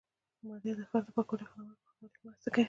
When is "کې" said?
2.13-2.19